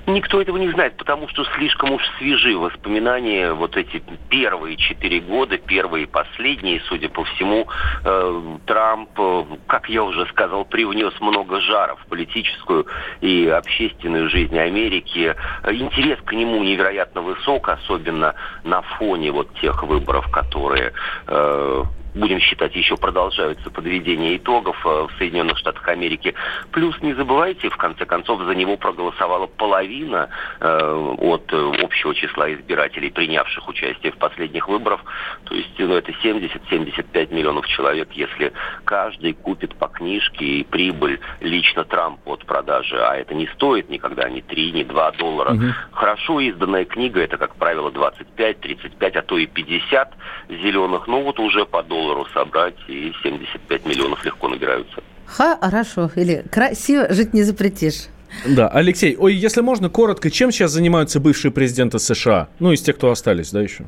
[0.07, 5.59] Никто этого не знает, потому что слишком уж свежи воспоминания вот эти первые четыре года,
[5.59, 7.67] первые и последние, судя по всему,
[8.05, 12.87] э, Трамп, э, как я уже сказал, привнес много жара в политическую
[13.21, 15.35] и общественную жизнь Америки.
[15.65, 20.93] Интерес к нему невероятно высок, особенно на фоне вот тех выборов, которые
[21.27, 21.83] э,
[22.17, 26.35] будем считать, еще продолжаются подведения итогов э, в Соединенных Штатах Америки.
[26.73, 30.29] Плюс не забывайте, в конце концов, за него проголосовала половина
[30.61, 35.05] э, от э, общего числа избирателей, принявших участие в последних выборах.
[35.45, 38.53] То есть ну, это 70-75 миллионов человек, если
[38.85, 44.29] каждый купит по книжке и прибыль лично Трампу от продажи, а это не стоит никогда
[44.29, 45.53] ни 3, ни 2 доллара.
[45.53, 45.65] Угу.
[45.93, 50.15] Хорошо изданная книга, это, как правило, 25, 35, а то и 50
[50.49, 55.03] зеленых, ну вот уже по доллару долларов собрать, и 75 миллионов легко набираются.
[55.27, 58.07] Хорошо, или красиво жить не запретишь.
[58.47, 62.49] Да, Алексей, ой, если можно, коротко, чем сейчас занимаются бывшие президенты США?
[62.59, 63.87] Ну, из тех, кто остались, да, еще?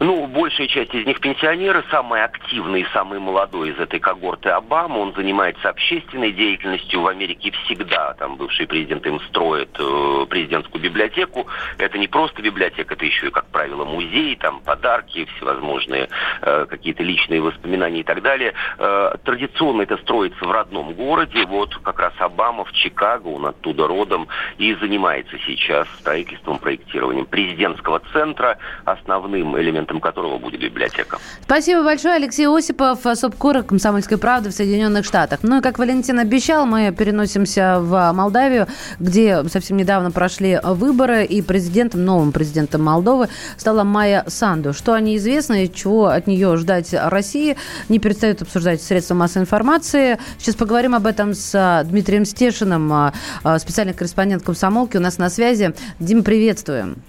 [0.00, 4.98] Ну, большая часть из них пенсионеры, самый активный и самый молодой из этой когорты Обама.
[4.98, 8.14] Он занимается общественной деятельностью в Америке всегда.
[8.14, 11.48] Там бывший президент им строит э, президентскую библиотеку.
[11.78, 16.08] Это не просто библиотека, это еще и, как правило, музей, там подарки, всевозможные
[16.42, 18.54] э, какие-то личные воспоминания и так далее.
[18.78, 21.44] Э, традиционно это строится в родном городе.
[21.44, 28.00] Вот как раз Обама в Чикаго, он оттуда родом, и занимается сейчас строительством, проектированием президентского
[28.12, 28.58] центра.
[28.84, 31.18] Основным элементом клиентом которого будет библиотека.
[31.42, 32.14] Спасибо большое.
[32.14, 35.40] Алексей Осипов, Субкора «Комсомольской правды» в Соединенных Штатах.
[35.42, 38.66] Ну и, как Валентин обещал, мы переносимся в Молдавию,
[39.00, 44.72] где совсем недавно прошли выборы, и президентом, новым президентом Молдовы стала Майя Санду.
[44.72, 47.56] Что о ней известно и чего от нее ждать России,
[47.88, 50.18] не перестают обсуждать средства массовой информации.
[50.38, 53.12] Сейчас поговорим об этом с Дмитрием Стешиным,
[53.58, 54.96] специальный корреспондент комсомолки.
[54.96, 55.74] У нас на связи.
[55.98, 57.02] Дим, приветствуем.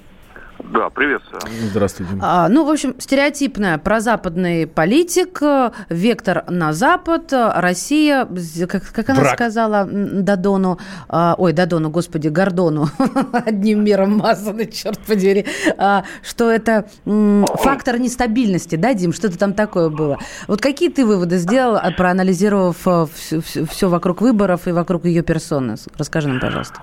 [0.63, 1.41] Да, приветствую.
[1.71, 2.13] Здравствуйте.
[2.21, 5.41] А, ну, в общем, стереотипная прозападный политик,
[5.89, 8.27] вектор на Запад, Россия,
[8.67, 9.33] как, как она Враг.
[9.35, 12.89] сказала Дадону, а, ой, Дадону, господи, Гордону,
[13.33, 15.45] одним миром мазанный, черт подери,
[15.77, 20.19] а, что это м, фактор нестабильности, да, Дим, что-то там такое было.
[20.47, 22.77] Вот какие ты выводы сделал, а, проанализировав
[23.13, 25.75] все, все, все вокруг выборов и вокруг ее персоны?
[25.97, 26.81] Расскажи нам, пожалуйста.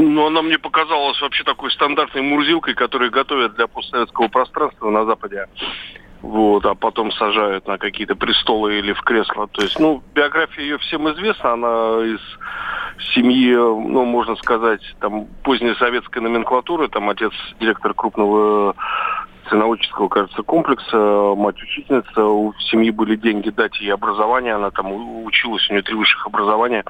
[0.00, 5.48] Ну, она мне показалась вообще такой стандартной мурзилкой, которую готовят для постсоветского пространства на Западе.
[6.22, 9.48] Вот, а потом сажают на какие-то престолы или в кресло.
[9.48, 11.54] То есть, ну, биография ее всем известна.
[11.54, 12.20] Она из
[13.12, 16.86] семьи, ну, можно сказать, там, поздней советской номенклатуры.
[16.86, 18.76] Там отец директор крупного
[19.50, 22.24] ценоводческого, кажется, комплекса, мать учительница.
[22.24, 24.54] У семьи были деньги дать ей образование.
[24.54, 26.84] Она там училась, у нее три высших образования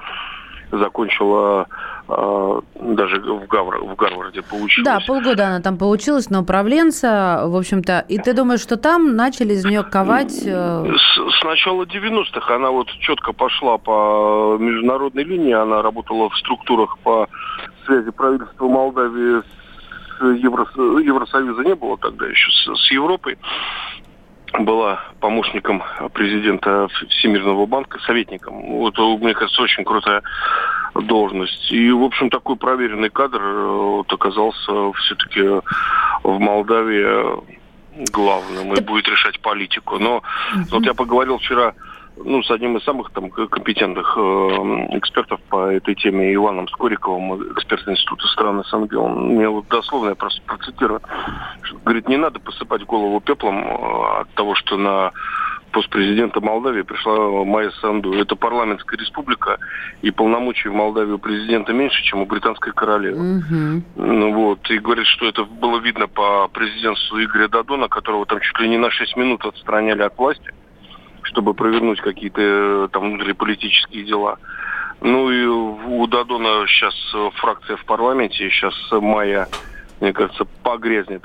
[0.71, 1.67] закончила
[2.09, 4.85] даже в, Гавр, в Гарварде получилась.
[4.85, 8.05] Да, полгода она там получилась на управленца, в общем-то.
[8.07, 10.41] И ты думаешь, что там начали из нее ковать...
[10.45, 10.85] Э...
[10.85, 15.53] С, с начала 90-х она вот четко пошла по международной линии.
[15.53, 17.27] Она работала в структурах по
[17.85, 23.37] связи правительства Молдавии с Евро, Евросоюза не было тогда еще с, с Европой
[24.57, 25.83] была помощником
[26.13, 28.61] президента Всемирного банка, советником.
[28.77, 30.23] Вот, мне кажется, очень крутая
[30.95, 31.71] должность.
[31.71, 35.41] И, в общем, такой проверенный кадр э, вот, оказался все-таки
[36.23, 37.59] в Молдавии
[38.11, 39.99] главным и будет решать политику.
[39.99, 40.23] Но
[40.71, 41.73] вот я поговорил вчера
[42.23, 44.19] ну, с одним из самых там компетентных э,
[44.97, 48.93] экспертов по этой теме, Иваном Скориковым, эксперт Института стран СНГ.
[48.97, 51.01] Он мне вот дословно, я просто процитирую,
[51.61, 55.11] что, говорит, не надо посыпать голову пеплом э, от того, что на
[55.71, 58.13] пост президента Молдавии пришла Майя Санду.
[58.13, 59.57] Это парламентская республика,
[60.01, 63.37] и полномочий в Молдавии у президента меньше, чем у британской королевы.
[63.37, 63.83] Угу.
[63.97, 68.59] Ну вот, и говорит, что это было видно по президентству Игоря Дадона, которого там чуть
[68.59, 70.51] ли не на 6 минут отстраняли от власти
[71.29, 74.37] чтобы провернуть какие-то э, там внутриполитические дела.
[75.01, 79.47] Ну и у Дадона сейчас э, фракция в парламенте, сейчас Майя,
[80.01, 81.23] мне кажется, погрязнет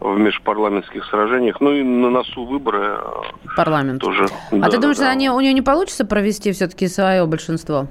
[0.00, 1.60] в межпарламентских сражениях.
[1.60, 3.22] Ну и на носу выборы э,
[3.56, 4.00] Парламент.
[4.00, 4.26] тоже.
[4.50, 5.10] А да, ты думаешь, да.
[5.10, 7.86] Они, у нее не получится провести все-таки свое большинство?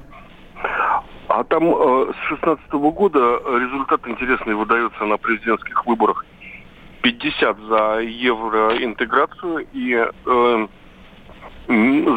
[1.28, 6.26] А там э, с 16 года результат интересный выдается на президентских выборах.
[7.02, 10.68] 50 за евроинтеграцию и э,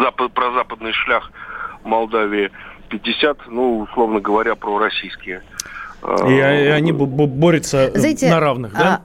[0.03, 1.31] запад, про западный шлях
[1.85, 2.51] Молдавии
[2.89, 5.43] 50, ну, условно говоря, про российские.
[6.27, 9.03] И, и они борются Знаете, на равных, да?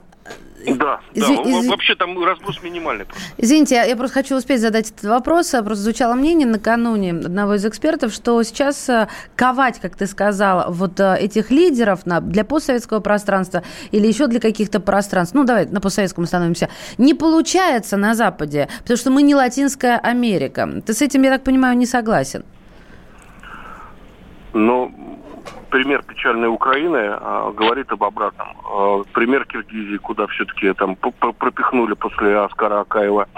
[0.66, 1.20] А Да, да.
[1.20, 3.04] изв- Вообще там разброс минимальный.
[3.06, 3.24] просто.
[3.38, 5.54] Извините, я, я просто хочу успеть задать этот вопрос.
[5.54, 10.72] А Просто звучало мнение накануне одного из экспертов, что сейчас э, ковать, как ты сказал,
[10.72, 15.66] вот э, этих лидеров на, для постсоветского пространства или еще для каких-то пространств, ну давай
[15.66, 16.68] на постсоветском остановимся,
[16.98, 20.68] не получается на Западе, потому что мы не Латинская Америка.
[20.84, 22.44] Ты с этим, я так понимаю, не согласен?
[24.52, 24.90] Но
[25.70, 28.48] пример печальной Украины а, говорит об обратном.
[28.64, 33.28] А, пример Киргизии, куда все-таки там пропихнули после Аскара Акаева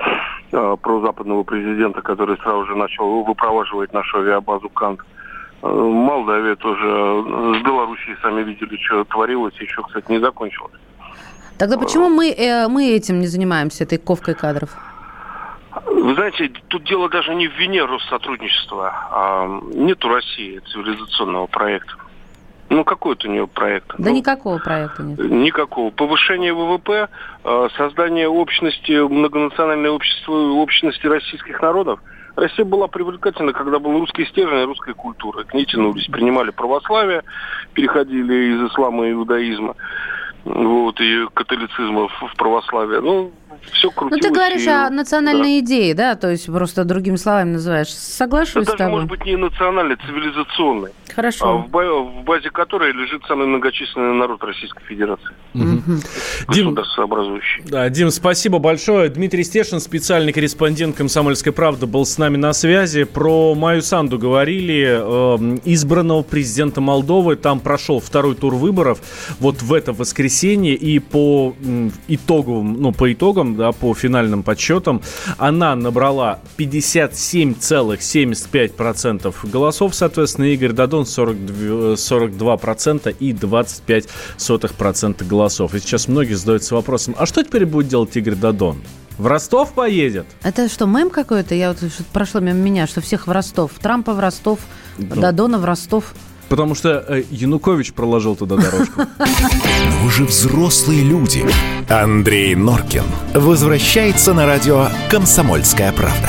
[0.52, 5.00] а, прозападного президента, который сразу же начал выпроваживать нашу авиабазу Кант.
[5.62, 10.72] А, Молдавия тоже э, с Белоруссией сами видели, что творилось, еще, кстати, не закончилось.
[11.58, 14.70] Тогда почему мы, э, мы этим не занимаемся, этой ковкой кадров?
[15.86, 18.92] Вы знаете, тут дело даже не в вине Россотрудничества.
[19.10, 21.94] А нет у России цивилизационного проекта.
[22.68, 23.88] Ну, какой это у нее проект?
[23.98, 25.18] Да Ну, никакого проекта нет.
[25.18, 25.90] Никакого.
[25.90, 27.08] Повышение ВВП,
[27.44, 32.00] э, создание общности, многонациональной общества, общности российских народов.
[32.34, 35.44] Россия была привлекательна, когда был русский стержень и русская культура.
[35.44, 37.24] К ней тянулись, принимали православие,
[37.74, 39.76] переходили из ислама и иудаизма,
[40.44, 43.00] вот, и католицизма в православие.
[43.00, 43.30] Ну,
[43.72, 44.22] все Ну, крутилось.
[44.22, 45.66] ты говоришь и- о национальной да.
[45.66, 46.14] идее, да?
[46.16, 47.88] То есть просто другими словами называешь.
[47.94, 48.92] Соглашусь Это с даже тобой.
[48.94, 49.36] может быть не
[49.96, 51.58] цивилизационный, а Хорошо.
[51.58, 55.30] в, ба- в базе которой лежит самый многочисленный народ Российской Федерации.
[55.54, 55.82] Дим,
[56.74, 57.62] Государствообразующий.
[57.66, 59.08] да, Дим, спасибо большое.
[59.10, 63.04] Дмитрий Стешин, специальный корреспондент «Комсомольской правды», был с нами на связи.
[63.04, 67.36] Про Майю Санду говорили, э, избранного президента Молдовы.
[67.36, 68.98] Там прошел второй тур выборов
[69.40, 70.74] вот в это воскресенье.
[70.74, 71.54] И по
[72.08, 75.02] итоговым, ну, по итогам, да, по финальным подсчетам,
[75.38, 79.94] она набрала 57,75% голосов.
[79.94, 85.74] Соответственно, Игорь Дадон 42, 42% и 25% голосов.
[85.74, 88.82] И сейчас многие задаются вопросом, а что теперь будет делать Игорь Дадон?
[89.18, 90.26] В Ростов поедет?
[90.42, 91.54] Это что, мем какой-то?
[91.54, 93.72] Я вот что-то прошло мимо меня, что всех в Ростов.
[93.80, 94.60] Трампа в Ростов,
[94.98, 96.14] Дадона в Ростов.
[96.48, 99.02] Потому что э, Янукович проложил туда дорожку.
[100.02, 101.46] Вы же взрослые люди.
[101.88, 106.28] Андрей Норкин возвращается на радио «Комсомольская правда».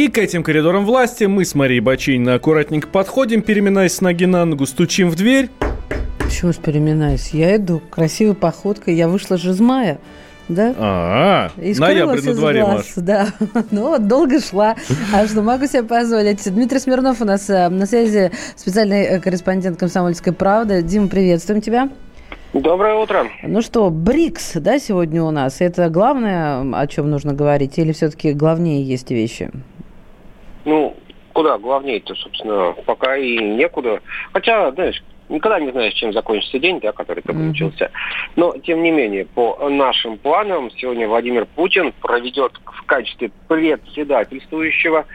[0.00, 4.46] И к этим коридорам власти мы с Марией Бачининой аккуратненько подходим, переминаясь с ноги на
[4.46, 5.50] ногу, стучим в дверь.
[6.20, 7.34] Почему ж переминаюсь?
[7.34, 8.94] Я иду красивой походкой.
[8.94, 9.98] Я вышла же из мая.
[10.48, 10.74] Да?
[10.78, 12.86] А, И ноябрь на дворе, глаз, Маш.
[12.96, 13.28] Да,
[13.70, 14.74] ну вот долго шла.
[15.12, 16.50] А что могу себе позволить?
[16.50, 20.80] Дмитрий Смирнов у нас э, на связи, специальный э, корреспондент «Комсомольской правды».
[20.80, 21.90] Дим, приветствуем тебя.
[22.54, 23.26] Доброе утро.
[23.42, 25.60] Ну что, БРИКС, да, сегодня у нас.
[25.60, 27.78] Это главное, о чем нужно говорить?
[27.78, 29.50] Или все-таки главнее есть вещи?
[30.64, 30.96] Ну,
[31.32, 34.00] куда главнее-то, собственно, пока и некуда.
[34.32, 37.48] Хотя, знаешь, никогда не знаешь, чем закончится день, да, который только Мгм.
[37.48, 37.90] начался.
[38.36, 45.06] Но, тем не менее, по нашим планам, сегодня Владимир Путин проведет в качестве председательствующего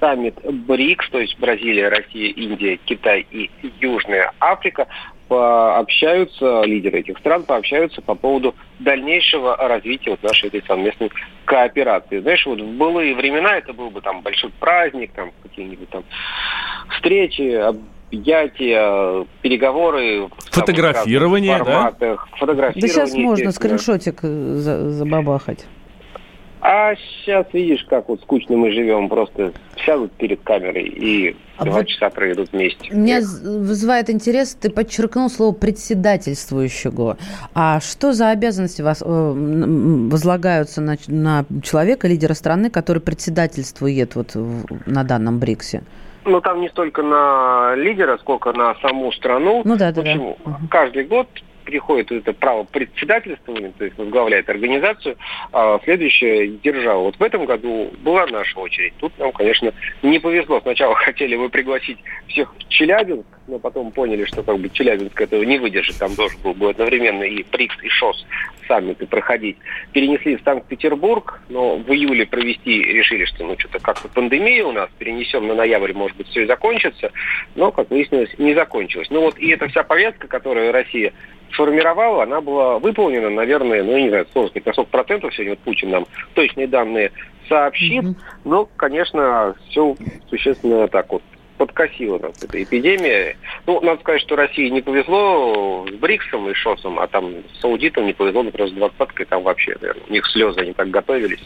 [0.00, 4.86] саммит БРИКС, то есть Бразилия, Россия, Индия, Китай и Южная Африка,
[5.28, 11.10] пообщаются, лидеры этих стран пообщаются по поводу дальнейшего развития вот нашей этой совместной
[11.44, 12.20] кооперации.
[12.20, 16.04] Знаешь, вот в былые времена это был бы там большой праздник, там какие-нибудь там
[16.90, 17.54] встречи,
[18.10, 20.28] объятия, переговоры.
[20.50, 21.64] Фотографирование, да?
[21.64, 25.66] форматах, Да Фотографирование, сейчас можно скриншотик э, за- забабахать.
[26.60, 29.52] А сейчас видишь, как вот скучно мы живем, просто
[29.84, 32.90] сядут перед камерой и А два вот часа проведут вместе.
[32.90, 37.16] Меня вызывает интерес, ты подчеркнул слово председательствующего.
[37.54, 44.36] А что за обязанности вас э, возлагаются на, на человека, лидера страны, который председательствует вот
[44.86, 45.82] на данном БРИКСе?
[46.24, 49.62] Ну, там не столько на лидера, сколько на саму страну.
[49.64, 50.02] Ну да, да, да.
[50.02, 50.38] Почему?
[50.70, 51.28] Каждый год
[51.64, 55.16] приходит это право председательствования, то есть возглавляет организацию,
[55.52, 57.04] а следующая держава.
[57.04, 58.94] Вот в этом году была наша очередь.
[58.98, 59.72] Тут нам, конечно,
[60.02, 60.60] не повезло.
[60.60, 61.98] Сначала хотели мы пригласить
[62.28, 65.98] всех в Челябинск, но потом поняли, что как бы Челябинск этого не выдержит.
[65.98, 68.26] Там должен был бы одновременно и ПРИКС, и ШОС
[68.66, 69.56] саммиты проходить.
[69.92, 74.88] Перенесли в Санкт-Петербург, но в июле провести решили, что ну что-то как-то пандемия у нас,
[74.98, 77.12] перенесем на ноябрь, может быть, все и закончится.
[77.54, 79.08] Но, как выяснилось, не закончилось.
[79.10, 81.12] Ну вот и эта вся повестка, которую Россия
[81.54, 85.52] сформировал, она была выполнена, наверное, ну, я не знаю, сложно сказать, на сколько процентов сегодня
[85.52, 87.12] вот Путин нам точные данные
[87.48, 88.16] сообщит, mm-hmm.
[88.44, 89.96] но, конечно, все
[90.28, 91.22] существенно так вот
[91.56, 93.36] подкосила нас эта эпидемия.
[93.66, 98.06] Ну, надо сказать, что России не повезло с БРИКСом и ШОСом, а там с аудитом
[98.06, 101.40] не повезло, например, с двадцаткой, там вообще, наверное, у них слезы, они так готовились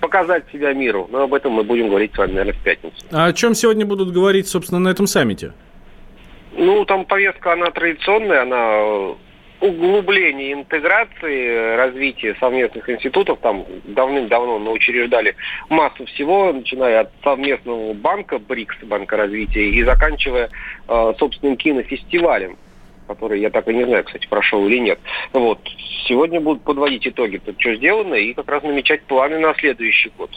[0.00, 1.06] показать себя миру.
[1.12, 2.96] Но об этом мы будем говорить с вами, наверное, в пятницу.
[3.12, 5.52] А о чем сегодня будут говорить, собственно, на этом саммите?
[6.56, 9.14] Ну, там повестка, она традиционная, она
[9.62, 13.38] углубление интеграции, развития совместных институтов.
[13.40, 15.36] Там давным-давно мы учреждали
[15.70, 20.50] массу всего, начиная от совместного банка БРИКС, Банка развития, и заканчивая
[20.88, 22.58] э, собственным кинофестивалем
[23.08, 24.98] который я так и не знаю, кстати, прошел или нет.
[25.32, 25.58] Вот.
[26.06, 30.30] Сегодня будут подводить итоги, то, что сделано, и как раз намечать планы на следующий год.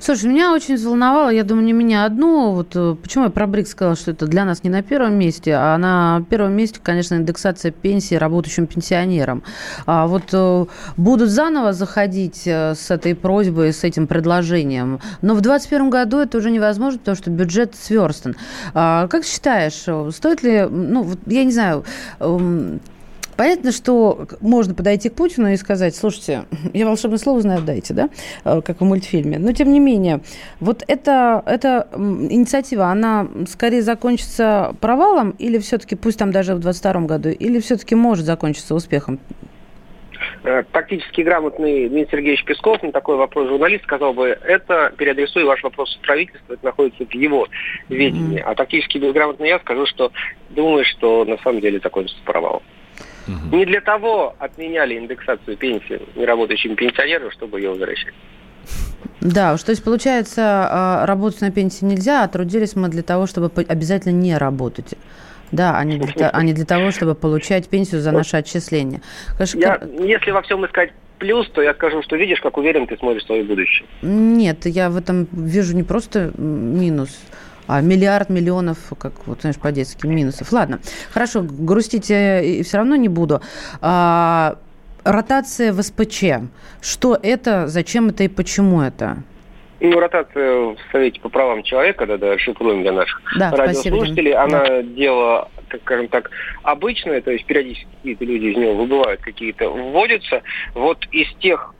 [0.00, 2.52] Слушай, меня очень взволновало, я думаю, не меня одну.
[2.52, 5.54] Вот э, почему я про БРИКС сказала, что это для нас не на первом месте,
[5.54, 9.42] а на первом месте, конечно, индексация пенсии работающим пенсионерам.
[9.86, 10.66] А вот э,
[10.96, 15.00] будут заново заходить э, с этой просьбой, с этим предложением.
[15.22, 18.36] Но в 2021 году это уже невозможно, потому что бюджет сверстан.
[18.74, 21.84] А, как считаешь, стоит ли, ну, я не знаю,
[22.20, 22.80] эм,
[23.36, 28.10] Понятно, что можно подойти к Путину и сказать, слушайте, я волшебное слово знаю, дайте, да,
[28.44, 29.38] э, как в мультфильме.
[29.38, 30.20] Но, тем не менее,
[30.60, 37.06] вот эта, эта инициатива, она скорее закончится провалом или все-таки, пусть там даже в 2022
[37.06, 39.18] году, или все-таки может закончиться успехом?
[40.44, 45.62] Э, тактически грамотный Дмитрий Сергеевич Песков на такой вопрос журналист сказал бы, это переадресую ваш
[45.62, 47.48] вопрос в правительство, это находится в его
[47.88, 48.38] ведении.
[48.38, 48.44] Mm-hmm.
[48.44, 50.12] А тактически безграмотный я скажу, что
[50.50, 52.62] думаю, что на самом деле закончится провалом.
[53.26, 53.56] Угу.
[53.56, 58.14] Не для того отменяли индексацию пенсии неработающим пенсионерам, чтобы ее возвращать.
[59.20, 63.50] Да, то есть получается, а, работать на пенсии нельзя, а трудились мы для того, чтобы
[63.68, 64.94] обязательно не работать.
[65.50, 69.00] Да, а не для, а не для того, чтобы получать пенсию за наше отчисление.
[69.36, 72.96] Конечно, я, если во всем искать плюс, то я скажу, что видишь, как уверен ты
[72.96, 73.86] смотришь свое будущее.
[74.02, 77.18] Нет, я в этом вижу не просто минус
[77.66, 80.52] а миллиард миллионов, как вот, знаешь, по-детски, минусов.
[80.52, 80.80] Ладно,
[81.12, 83.40] хорошо, грустить и все равно не буду.
[83.80, 84.56] А,
[85.04, 86.24] ротация в СПЧ.
[86.80, 89.18] Что это, зачем это и почему это?
[89.80, 94.42] Ну, ротация в Совете по правам человека, да, да, шифруем для наших да, радиослушателей, спасибо,
[94.42, 94.82] она да.
[94.82, 96.30] дело, так скажем так,
[96.62, 100.42] обычное, то есть периодически какие-то люди из него выбывают, какие-то вводятся.
[100.74, 101.73] Вот из тех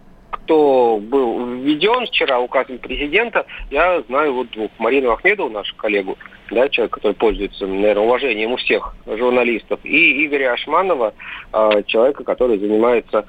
[0.44, 4.70] кто был введен вчера указом президента, я знаю вот двух.
[4.78, 6.18] Марину Ахмедову, нашу коллегу,
[6.50, 11.14] да, человек, который пользуется, наверное, уважением у всех журналистов, и Игоря Ашманова,
[11.52, 13.24] а, человека, который занимается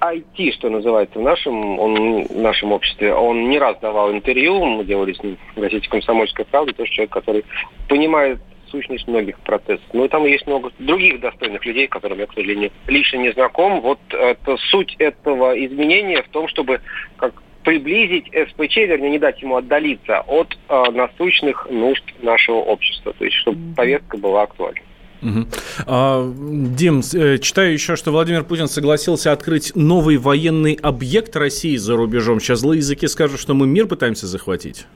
[0.00, 3.12] IT, что называется, в нашем, он, в нашем обществе.
[3.12, 7.12] Он не раз давал интервью, мы делали с ним в газете «Комсомольская правда», тоже человек,
[7.12, 7.44] который
[7.88, 8.38] понимает
[8.70, 9.84] сущность многих процессов.
[9.92, 13.80] Ну и там есть много других достойных людей, которым я, к сожалению, лично не знаком.
[13.80, 16.80] Вот это, суть этого изменения в том, чтобы
[17.16, 23.24] как приблизить СПЧ, вернее, не дать ему отдалиться от э, насущных нужд нашего общества, то
[23.24, 24.80] есть чтобы повестка была актуальна.
[25.20, 25.46] Угу.
[25.86, 31.96] А, Дим, э, читаю еще, что Владимир Путин согласился открыть новый военный объект России за
[31.96, 32.40] рубежом.
[32.40, 34.86] Сейчас злые языки скажут, что мы мир пытаемся захватить.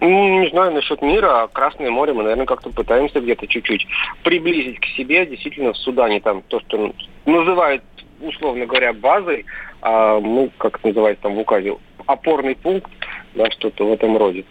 [0.00, 3.86] Ну, не знаю насчет мира, а Красное море мы, наверное, как-то пытаемся где-то чуть-чуть
[4.22, 5.26] приблизить к себе.
[5.26, 6.92] Действительно, в Судане там то, что
[7.24, 7.82] называют,
[8.20, 9.46] условно говоря, базой,
[9.80, 11.76] а мы, как это называется там в указе,
[12.06, 12.90] опорный пункт,
[13.34, 14.44] да, что-то в этом роде.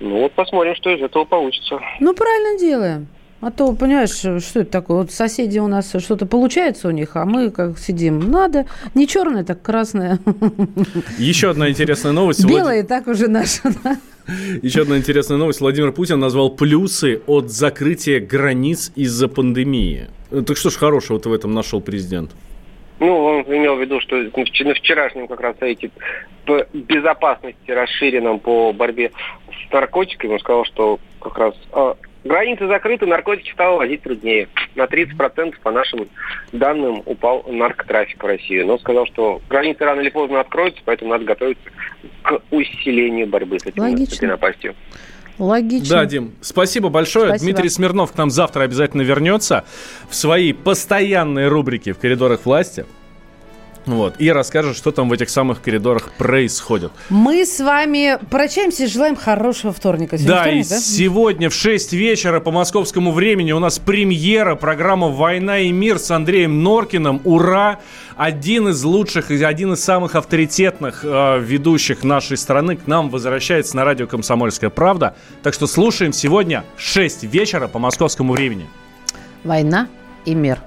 [0.00, 1.80] Ну вот посмотрим, что из этого получится.
[2.00, 3.08] Ну, правильно делаем.
[3.40, 4.98] А то, понимаешь, что это такое?
[4.98, 8.30] Вот соседи у нас что-то получается у них, а мы как сидим.
[8.30, 8.66] Надо.
[8.94, 10.20] Не черное, так красное.
[11.18, 12.46] Еще одна интересная новость.
[12.46, 13.60] Белое так уже наше.
[14.62, 15.60] Еще одна интересная новость.
[15.60, 20.08] Владимир Путин назвал плюсы от закрытия границ из-за пандемии.
[20.30, 22.30] Так что ж хорошего-то в этом нашел президент?
[23.00, 25.90] Ну, он имел в виду, что на вчерашнем как раз совете
[26.44, 29.10] по безопасности расширенном по борьбе
[29.48, 34.48] с наркотиками, он сказал, что как раз а, Границы закрыты, наркотики стало возить труднее.
[34.76, 36.08] На 30% по нашим
[36.52, 38.62] данным упал наркотрафик в России.
[38.62, 41.64] Но сказал, что границы рано или поздно откроются, поэтому надо готовиться
[42.22, 44.74] к усилению борьбы с, этим, с этой напастью.
[45.38, 45.96] Логично.
[45.96, 47.28] Да, Дим, спасибо большое.
[47.28, 47.52] Спасибо.
[47.52, 49.64] Дмитрий Смирнов к нам завтра обязательно вернется
[50.08, 52.84] в своей постоянной рубрике «В коридорах власти».
[53.86, 56.92] Вот, и расскажет, что там в этих самых коридорах происходит.
[57.10, 60.16] Мы с вами прощаемся и желаем хорошего вторника.
[60.16, 60.78] Сегодня да, вторник, и да?
[60.78, 66.10] сегодня в 6 вечера по московскому времени у нас премьера программа «Война и мир» с
[66.10, 67.20] Андреем Норкиным.
[67.24, 67.80] Ура!
[68.16, 73.74] Один из лучших и один из самых авторитетных э, ведущих нашей страны к нам возвращается
[73.76, 75.16] на радио «Комсомольская правда».
[75.42, 78.68] Так что слушаем сегодня 6 вечера по московскому времени.
[79.44, 79.88] «Война
[80.24, 80.58] и мир».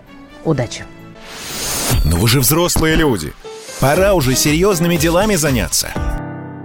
[0.43, 0.86] Удачи!
[2.05, 3.33] Но вы же взрослые люди.
[3.79, 6.14] Пора уже серьезными делами заняться.